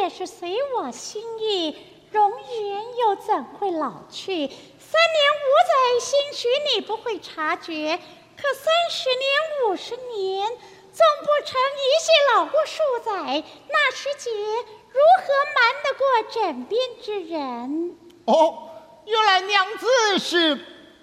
[0.00, 1.76] 也是随我心意，
[2.10, 4.50] 容颜又怎会老去？
[4.92, 7.98] 三年五载，兴许你不会察觉；
[8.36, 9.24] 可三十年、
[9.64, 10.46] 五十年，
[10.92, 17.96] 总不成一夕老过数载，那时节如何瞒得过枕边之人？
[18.26, 18.68] 哦，
[19.06, 20.54] 原来娘子是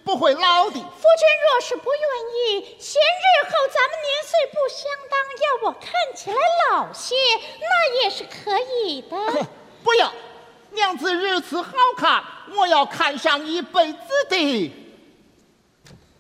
[0.06, 0.76] 不会老的。
[0.76, 6.38] 夫君若是不愿意，嫌日后咱们年岁不相当，要我看起来
[6.70, 7.16] 老些，
[7.60, 9.18] 那也是可以的。
[9.84, 10.14] 不要，
[10.74, 12.24] 娘子如此好看，
[12.58, 14.72] 我要看上一辈子的。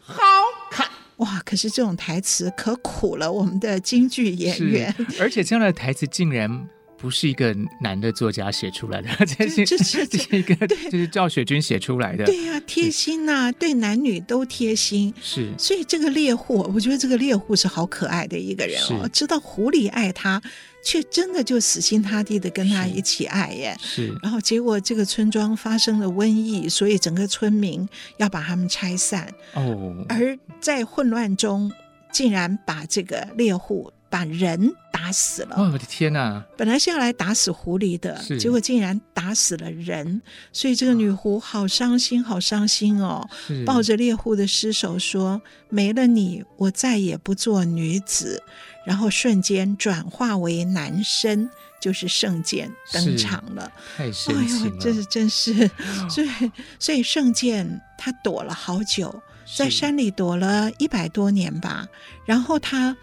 [0.01, 0.23] 好
[0.71, 1.39] 看哇！
[1.45, 12.25] 可是这种台词可苦了我们的京剧演员，而且这样的台词竟然不是一个男的作家写出来的， 这是这是 这是一个就是赵雪君写出来的。
[12.25, 15.13] 对呀、啊，贴心呐、啊，对男女都贴心。
[15.21, 20.41] 是，所以这个猎户，我觉得这个猎户是好可爱的一个人哦，知道狐狸爱他。
[20.83, 24.13] 却真的就死心塌地的跟他一起爱耶，是。
[24.21, 27.87] 然后结果这个村庄发生了瘟疫，所以整个村民
[28.17, 29.31] 要把他们拆散。
[29.53, 30.05] 哦。
[30.07, 31.71] 而在混乱中，
[32.11, 35.55] 竟然把这个猎户把人打死了。
[35.55, 36.43] 哦，我的天哪！
[36.57, 43.27] 本来是要来打死狐狸的，结果竟然打死了人，所以这个女狐好伤心，好伤心哦。
[43.65, 48.41] 抱着猎户的尸首说：“没了你，我再也不做女子。”
[48.85, 51.47] 然后瞬间转化为男生，
[51.79, 53.71] 就是圣剑登场了。
[53.95, 54.75] 太神奇了！
[54.79, 55.69] 这是真是，
[56.09, 59.21] 所以所以圣剑他躲了好久，
[59.55, 61.87] 在山里躲了一百多年吧。
[62.25, 62.95] 然后他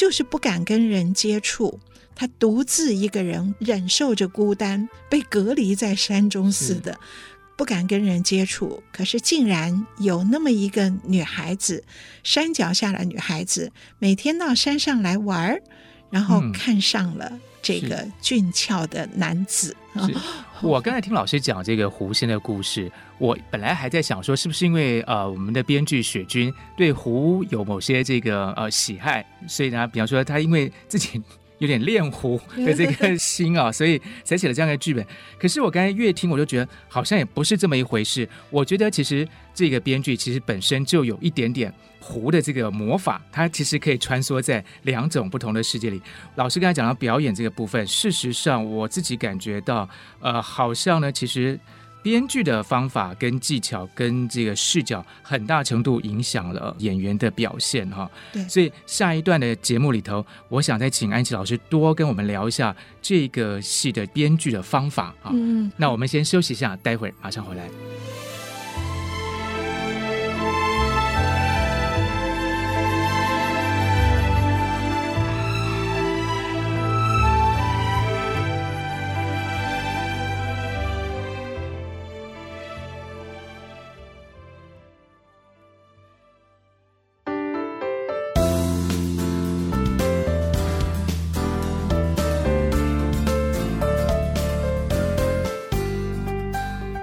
[0.00, 1.78] 就是不敢跟人接触，
[2.14, 6.98] 他独自一个人忍受着孤单，被隔离在山中似的。
[7.54, 11.84] 不敢跟人接触，可是竟然有那么一个女孩子，
[12.24, 15.62] 山脚下的女孩子，每天到山上来玩儿，
[16.08, 19.76] 然后看上了这个俊俏的男子。
[19.92, 20.10] 嗯、
[20.62, 31.22] 我刚才听老师讲这个狐仙的故事，我本来还在想说，是不是因为呃，我们的编剧雪君对狐有某些这个呃喜爱，所以呢，比方说他因为自己。
[31.60, 35.06] 有点恋狐的这个心啊，所以才写了这样的剧本。
[35.38, 38.26] 可是我刚才越听，我就觉得好像也不是这么一回事。
[38.48, 46.00] 我觉得其实这个编剧其实本身就有一点点狐的这个魔法，它其实可以穿梭在两种不同的世界里。
[46.36, 49.86] 老师刚才讲到表演这个部分，事实上我自己感觉到，
[50.20, 51.60] 呃，好像呢，其实。
[52.02, 58.10] 编剧的方法跟技巧跟这个视角，很大程度影响了演员的表现哈。
[58.32, 65.30] 对，所以下一段的节目里头，我想再请安琪老师多跟我们聊一下这个戏的编剧的方法啊。
[65.32, 67.68] 嗯，那我们先休息一下，待会儿马上回来。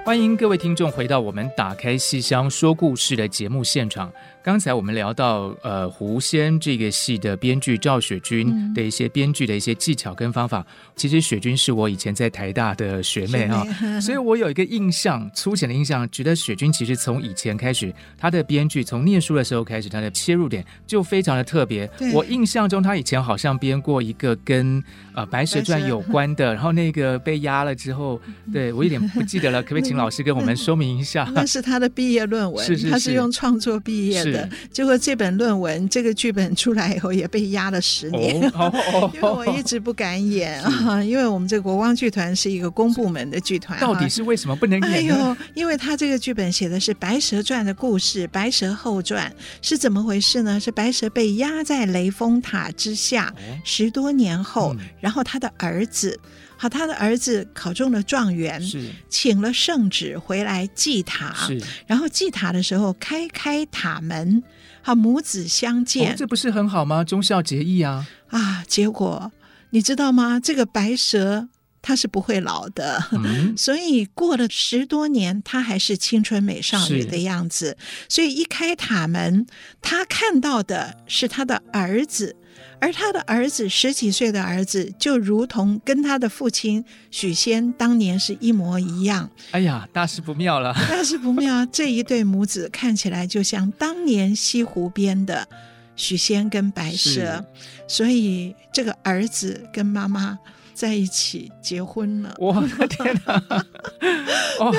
[0.07, 4.09] 欢迎各位听众回到我们打开戏箱说故事的节目现场。
[4.47, 10.59] 刚才我们聊到，呃，狐仙这个戏的编剧赵雪君的一些编剧的一些技巧跟方法。
[10.59, 13.65] 嗯、其实雪君是我以前在台大的学妹啊，
[13.99, 21.89] 所以我有一个印象，粗浅的印象，觉得雪君其实从以前开始，他的编剧从念书的时候开始，他的切入点就非常的特别。
[22.13, 24.81] 我印象中，他以前好像编过一个跟
[25.13, 28.17] 呃《白蛇传》有关的， 然后那个被压了之后，
[28.53, 31.29] 对我有点不记得了，可不可以请老师跟我们说明一下？
[31.35, 34.36] 那是他的毕业论文，是是是他是用创作毕业的。
[34.71, 44.91] 结果这本论文，这个剧本出来以后也被压了十年，哦 哦、因为我一直不敢演啊，因为我们这个国光剧团是一个公部门的剧团，到底是为什么不能演？
[44.91, 50.59] 哎呦，因为他这个剧本写的是《白蛇传》的故事，《白蛇后传》是怎么回事呢？
[50.59, 56.19] 是白蛇被压在雷峰塔之下十多年后，嗯、然后他的儿子。
[56.57, 64.43] 好，他的儿子考中了状元，是请了圣旨回来祭塔，是然后祭塔的时候开开塔门，
[64.81, 67.03] 好母子相见，哦，这不是很好吗？
[67.03, 68.07] 忠孝节义啊！
[68.29, 69.31] 啊，结果
[69.69, 70.39] 你知道吗？
[70.39, 71.47] 这个白蛇
[71.81, 77.77] 它是不会老的，嗯、 所以过了十多年，她还是青春美少女的样子。
[78.09, 79.45] 所以一开塔门，
[79.81, 82.35] 她看到的是她的儿子。
[82.79, 89.29] 而他的儿子十几岁的儿子，就如同跟他的父亲许仙当年是一模一样。
[89.51, 90.73] 哎呀，大事不妙了！
[90.87, 95.47] 大事不妙，这一对母子看起来就像当年西湖边的
[95.95, 97.43] 许仙跟白蛇，
[97.87, 100.37] 所以这个儿子跟妈妈
[100.75, 102.35] 在一起结婚了。
[102.37, 103.65] 我的天哪！
[104.59, 104.71] 哦，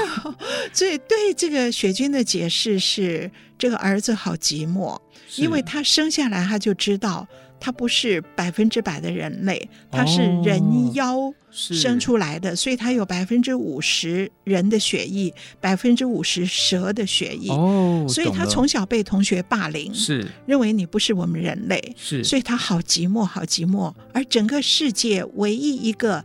[0.73, 3.29] 所以对这个雪君的解释是，
[3.59, 4.97] 这个儿子好寂寞，
[5.35, 7.27] 因为他生下来他就知道。
[7.61, 11.17] 他不是百分之百的人类，他是人妖
[11.51, 17.51] 生出来的，哦、所以他有百分之五十人的血液，百分之五十蛇的血液。
[17.51, 23.93] 哦，所以他从小被同学霸凌，是认为你不是我们人类，是，所以他好寂寞，好寂寞。
[24.13, 26.25] 而整个世界唯一一个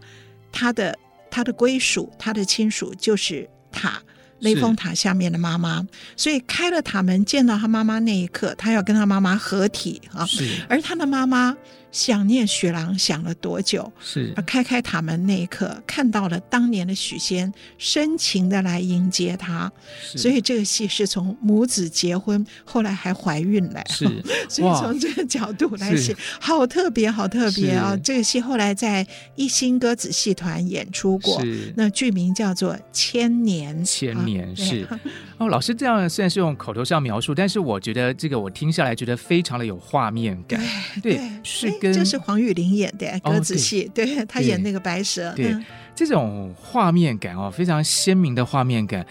[0.51, 0.97] 他的
[1.31, 4.01] 他的归属，他的亲属就是塔。
[4.43, 5.85] 雷峰塔下面的妈妈，
[6.15, 10.27] 所以开了塔门见到他妈妈那一刻，他要跟他妈妈合体啊。
[10.67, 11.55] 而他的妈妈
[11.93, 13.89] 想念雪狼想了多久？
[14.01, 19.71] 是，而开开塔门那一刻，看到了当年的许仙深情的来迎接他。
[20.01, 23.81] 所以这个戏是从母子结婚，后来还怀孕了。
[23.89, 24.05] 是，
[24.49, 27.95] 所以从这个角度来写，好特别，好特别啊！
[28.03, 31.41] 这个戏后来在一心歌子戏团演出过，
[31.75, 33.85] 那剧名叫做《千年》。
[33.87, 34.53] 千年。
[34.55, 34.87] 是
[35.37, 40.59] 哦，老师这样虽然是用口头上描述，但是我觉得这个我听下来觉得非常的有画面感。
[41.01, 45.33] 对，对是跟这是黄雨玲演的歌子戏，哦、对，对他演那个白蛇。
[45.35, 49.05] 对，嗯、这种画面感哦，非常鲜明的画面感。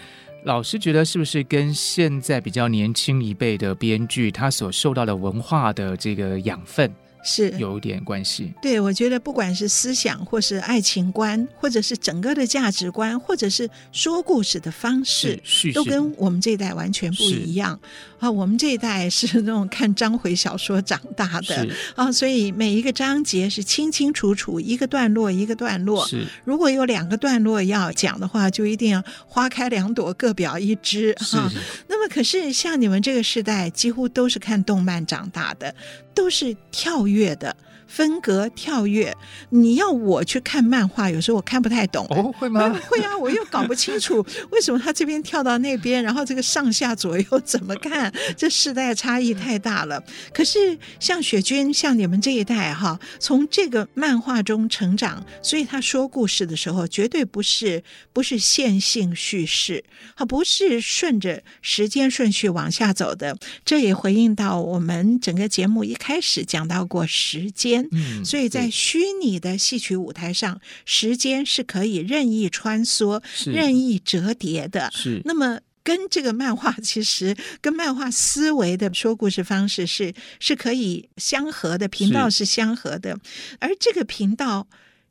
[0.45, 6.91] 老师觉得是不是跟现在比较年轻一辈的编剧他所受到的文化的这个养分？
[7.23, 7.49] 是。
[7.57, 15.41] 有点关系，对，我觉得不管是思想，或是爱情观，或者是整个的价值观，或者是说故事的方式，
[15.73, 17.79] 都跟我们这一代完全不一样。
[18.19, 18.31] 啊！
[18.31, 21.67] 我们这一代是那种看章回小说长大的。
[21.95, 26.07] 啊，所以每一个章节是清清楚楚，一个段落一个段落。
[26.07, 31.51] 是，如果有两个段落要讲的话，就一定要花开两朵，各表一枝啊。
[31.89, 35.75] 那么，可是像你们这个时代，几乎都是看动漫长大的，
[36.15, 37.55] 都是跳跃月的。
[37.93, 39.15] 分格跳跃，
[39.51, 42.07] 你要我去看漫画，有时候我看不太懂。
[42.09, 42.75] 哦，会吗？
[42.89, 48.11] 会啊，我又搞不清楚 为什么他这边跳到那边，然后这个上下左右怎么看？
[48.35, 50.03] 这世代差异太大了。
[50.33, 59.83] 可是像雪君，像你们这一代哈，从这个漫画中成长，所以他说故事的时候，绝对不是不是线性叙事，
[60.15, 63.37] 他不是顺着时间顺序往下走的。
[63.63, 67.82] 这也回应到我们整个节目一开始讲到过时间。
[67.91, 74.89] 嗯，所以在虚拟的戏曲舞台上，时间是可以任意穿梭、任意折叠的。
[74.93, 83.19] 是，那么跟这个漫画其实跟漫画思维的说故事方式是是可以相合的，频道是相合的，
[83.59, 84.67] 而这个频道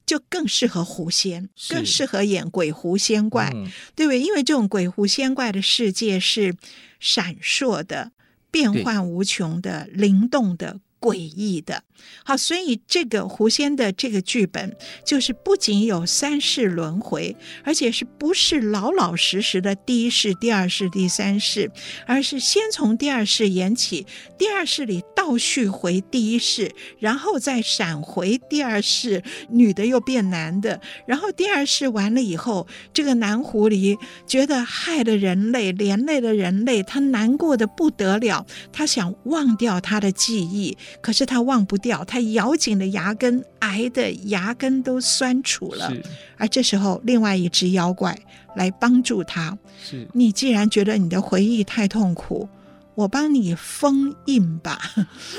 [0.07, 4.21] 就更适合狐仙，更适合演鬼狐仙怪，嗯、对不对？
[4.21, 6.57] 因为这种鬼狐仙怪的世界是
[6.99, 8.13] 闪烁的、
[8.51, 10.81] 变幻无穷的、灵动的。
[11.03, 11.83] 诡异的，
[12.25, 21.73] 好，所以这个狐仙的这个剧本，就是不仅有三世轮回，而且是不是老老实实的第一世、第二世、第三世，
[22.07, 24.07] 而是先从第二世演起，
[24.39, 40.79] 第二世里倒叙回第一世，然后再闪回第二世，女的又变男的，然后第二世完了以后，这个男狐狸觉得害了人类，连累了人类，他难过的不得了，他想忘掉他的记忆。
[41.01, 45.93] 可是他忘不掉，他咬紧了牙根，挨得牙根都酸楚了。
[46.37, 48.19] 而这时候，另外一只妖怪
[48.57, 49.57] 来帮助他。
[49.83, 52.49] 是，你既然觉得你的回忆太痛苦。
[52.95, 54.79] 我帮你封印吧，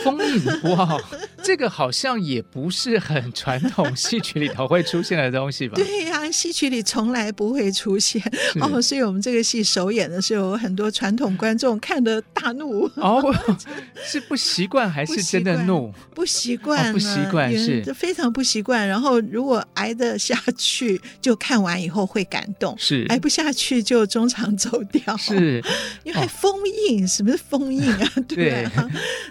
[0.03, 0.99] 封印哇，
[1.43, 5.75] 这个好像也不是很传统戏曲里头会出现的东西吧？
[5.75, 8.19] 对呀、啊，戏曲里从来不会出现
[8.59, 13.21] 哦，所以我们这个戏首演的时候，很多传统观众看得大怒哦，
[14.03, 15.93] 是不习惯还是真的怒？
[16.15, 18.87] 不习惯，不习惯、哦、是非常不习惯。
[18.87, 25.15] 然后如果挨得下去，就看完以后会感动；是挨不下去就中场走掉。
[25.17, 25.63] 是，
[26.03, 26.51] 因为封
[26.89, 27.31] 印，什么？
[27.49, 28.89] 封印啊， 对啊，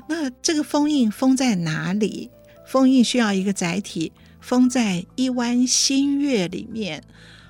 [0.09, 2.31] 那这个封印封在哪里？
[2.67, 7.03] 封印需要一个载体，封在一弯新月里面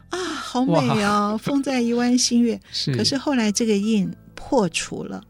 [0.08, 1.38] 啊，好美哦！
[1.40, 2.94] 封在一弯新月， 是。
[2.94, 5.22] 可是后来这个印破除了，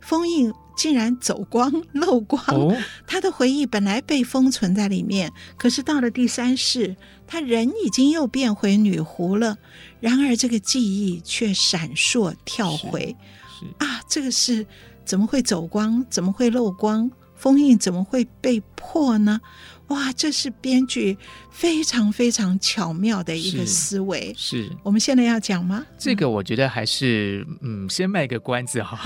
[0.00, 2.42] 封印竟然走光漏光。
[2.48, 6.96] 哦，他的回忆本来被封存在里面，可是到了第三世，
[7.26, 9.58] 他人已经又变回女狐了。
[10.00, 13.14] 然而这个记忆却闪烁跳回。
[13.78, 14.66] 啊，这个是
[15.04, 16.04] 怎么会走光？
[16.10, 17.10] 怎么会漏光？
[17.34, 19.38] 封印怎么会被破呢？
[19.88, 21.16] 哇，这是编剧
[21.50, 24.34] 非常非常巧妙的一个思维。
[24.36, 25.84] 是，是我们现在要讲吗？
[25.98, 28.98] 这个我觉得还是嗯，先卖个关子哈。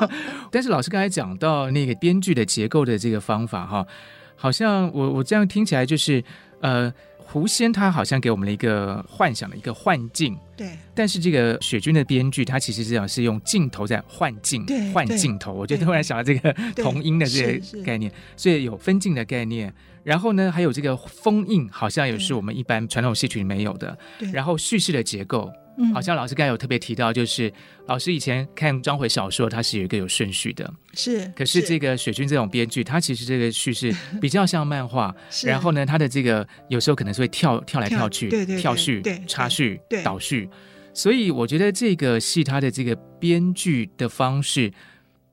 [0.50, 3.86] 但是老师刚才讲到那个编剧的结构的这个方法哈，
[4.34, 6.24] 好像我我这样听起来就是
[6.60, 6.92] 呃。
[7.24, 10.70] 狐仙他好像给我们了一个幻想的一个幻境，对。
[10.94, 15.52] 但是这个雪君的编剧，他其实这样是用镜头在幻境，对，换镜头。
[15.52, 19.74] 我就突然想到这个同音的这个概念，所以有分镜的概念。
[20.04, 23.98] 然后呢，还有这个封印，好像也是我们一般传统戏曲里没有的。
[24.18, 24.30] 对。
[24.30, 25.50] 然后叙事的结构。
[25.76, 27.52] 嗯，好像老师刚才有特别提到，就是
[27.86, 31.30] 老师以前看章回小说，它是有一个有顺序的，是。
[31.36, 35.14] 可是这个雪君这种编剧，它其实这个叙事比较像漫画，
[35.44, 40.48] 然后呢，它的这个有时候可能是会跳跳来跳去，对对，跳叙、对插叙、对导叙，
[40.92, 44.72] 所以我觉得这个戏它的这个编剧的方式。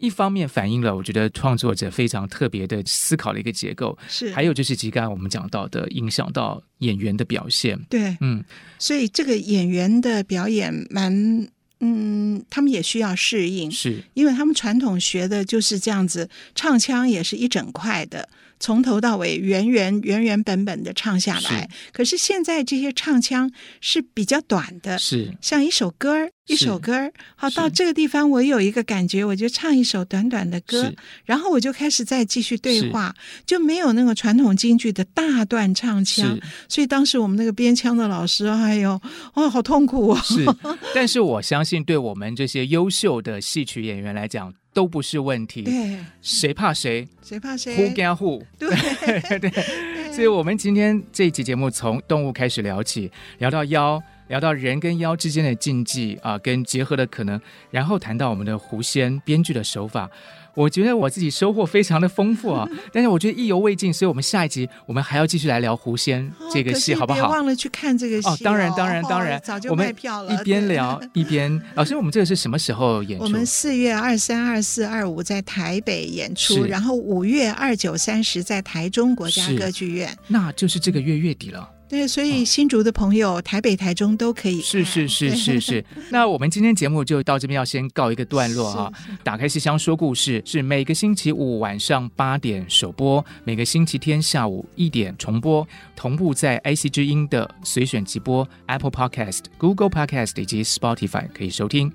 [0.02, 8.44] 一方面反映了我觉得创作者非常特别的思考的一个结构，是，还有就是即刚刚我们讲到的影响到演员的表现，对，嗯，
[8.80, 11.48] 所以这个演员的表演蛮，
[11.80, 14.04] 嗯，他们也需要适应，是。
[14.14, 18.28] 因为他们传统学的就是这样子，唱腔也是一整块的。
[18.62, 23.52] 从头到尾原原原原本本的唱下来，可是现在这些唱腔
[23.82, 25.36] 是比较短的，是。
[25.42, 30.94] 像一首歌一首歌好，到这个地方我有一个感觉，我就唱一首短短的歌，
[31.26, 36.40] 然后我就开始再继续对话，就没有那个传统京剧的大段唱腔。
[36.70, 39.02] 所以当时我们那个编腔的老师，哎呦，
[39.34, 40.22] 哦，好痛苦啊！
[40.22, 40.46] 是，
[40.94, 44.54] 但是我相信，对我们这些优秀的戏曲演员来讲。
[44.74, 47.08] 都不是问题，对，谁怕谁？
[47.22, 48.44] 谁怕谁？Who can who？
[48.58, 48.70] 对
[49.40, 60.10] 对，对，所以，我们今天这一期节目从动物开始聊起，聊到妖，聊到人跟妖之间的禁忌啊，跟结合的可能，然后谈到我们的狐仙编剧的手法。
[60.54, 67.20] 我觉得我自己收获非常的丰富啊， 但是我觉得意犹未尽，所以我们下一集我们还要继续来聊狐仙这个戏，好不好？
[67.20, 68.38] 别忘了去看这个戏哦！
[68.44, 70.34] 当然，当然，当然，早就卖票了。
[70.34, 73.24] 一边聊 一边，老师，我们这个是什么时候演出？
[73.24, 81.70] 我们四月二三、二四、二五在台北演出，然后五月二九、三十在台中国家歌剧院，那就是这个月月底了。
[81.92, 84.62] 对，所以新竹的朋友，哦、台北、台中都可以。
[84.62, 85.84] 是是是是是。
[86.10, 88.90] 那我们今天节目就到这边，要先告一个段落啊。
[89.26, 101.92] 打开戏箱说故事是每个星期五晚上八点首播，每个星期天下午一点重播，同步在 IC 之音的随选即播、Apple Podcast、Google Podcast 以及 Spotify 可以收听。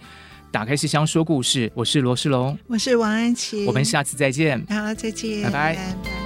[0.52, 4.62] 打开戏箱说故事，我是罗世龙，我是王安琪，我们下次再见。
[4.68, 5.74] 好，再见，拜拜。
[5.74, 6.25] 拜拜。